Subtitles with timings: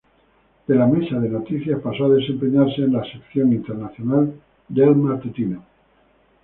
[0.67, 4.33] De la Mesa de Noticias pasó a desempeñarse en la sección Internacionales
[4.67, 5.63] del matutino.